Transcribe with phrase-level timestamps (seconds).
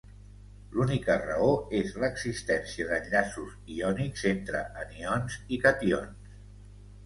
[0.77, 1.49] L'única raó
[1.81, 6.37] és l'existència d'enllaços iònics entre anions i cations.